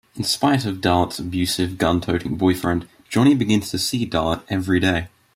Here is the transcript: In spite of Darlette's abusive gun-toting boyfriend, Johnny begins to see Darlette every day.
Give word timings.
In 0.15 0.23
spite 0.23 0.65
of 0.65 0.77
Darlette's 0.81 1.19
abusive 1.19 1.77
gun-toting 1.77 2.35
boyfriend, 2.35 2.87
Johnny 3.07 3.35
begins 3.35 3.69
to 3.69 3.77
see 3.77 4.03
Darlette 4.09 4.41
every 4.49 4.79
day. 4.79 5.09